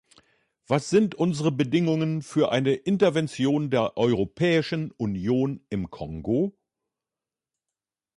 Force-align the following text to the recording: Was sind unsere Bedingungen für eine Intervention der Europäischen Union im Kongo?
Was 0.65 0.89
sind 0.89 1.13
unsere 1.13 1.51
Bedingungen 1.51 2.23
für 2.23 2.51
eine 2.51 2.73
Intervention 2.73 3.69
der 3.69 3.97
Europäischen 3.97 4.89
Union 4.97 5.63
im 5.69 5.91
Kongo? 5.91 6.57